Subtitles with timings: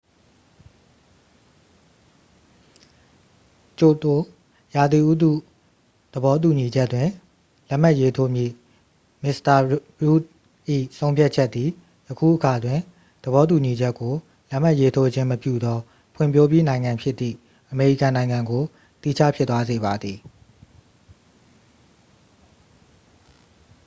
[3.79, 4.19] ကျိုတို
[4.75, 5.31] ရာသီဥတု
[6.13, 7.09] သဘောတူညီချက်တွင်
[7.69, 8.53] လက်မှတ်ရေးထိုးမည့်
[9.23, 9.55] မစ္စတာ
[10.03, 10.27] ရုတ်ဒ်
[10.97, 11.69] ၏ဆုံးဖြတ်ချက်သည်
[12.07, 12.79] ယခုအခါတွင်
[13.23, 14.13] သဘောတူညီချက်ကို
[14.49, 15.77] လက်မှတ်ရေးထိုးခြင်းမပြုသော
[16.15, 17.35] ဖွံ့ဖြိုးပြီးနိုင်ငံဖြစ်သည့်
[17.71, 18.63] အမေရိကန်နိုင်ငံကို
[19.01, 20.17] သီးခြားဖြစ်သွားစေပါသည်